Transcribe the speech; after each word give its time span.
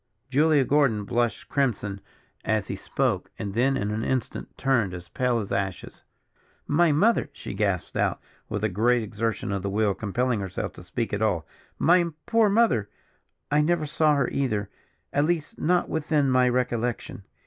Julia 0.31 0.63
Gordon 0.65 1.03
blushed 1.03 1.47
crimson 1.47 2.01
as 2.43 2.69
he 2.69 2.75
spoke, 2.75 3.29
and 3.37 3.53
then 3.53 3.77
in 3.77 3.91
an 3.91 4.03
instant 4.03 4.57
turned 4.57 4.95
as 4.95 5.09
pale 5.09 5.37
as 5.37 5.51
ashes. 5.51 6.03
"My 6.65 6.91
mother!" 6.91 7.29
she 7.33 7.53
gasped 7.53 7.95
out, 7.95 8.19
with 8.49 8.63
a 8.63 8.67
great 8.67 9.03
exertion 9.03 9.51
of 9.51 9.61
the 9.61 9.69
will 9.69 9.93
compelling 9.93 10.39
herself 10.39 10.73
to 10.73 10.81
speak 10.83 11.13
at 11.13 11.21
all. 11.21 11.45
"My 11.77 12.05
poor 12.25 12.49
mother, 12.49 12.89
I 13.51 13.61
never 13.61 13.85
saw 13.85 14.15
her 14.15 14.27
either, 14.31 14.71
at 15.13 15.25
least 15.25 15.59
not 15.59 15.87
within 15.87 16.31
my 16.31 16.49
recollection. 16.49 17.21